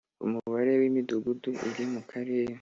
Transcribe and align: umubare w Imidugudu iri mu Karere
umubare 0.25 0.71
w 0.81 0.83
Imidugudu 0.89 1.49
iri 1.69 1.85
mu 1.93 2.01
Karere 2.11 2.49